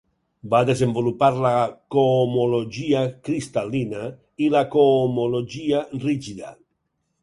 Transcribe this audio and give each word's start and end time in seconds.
Va 0.53 0.61
desenvolupar 0.69 1.29
la 1.43 1.51
cohomologia 1.97 3.05
cristal·lina 3.29 4.09
i 4.47 4.53
la 4.59 4.67
cohomologia 4.77 5.89
rígida. 6.05 6.57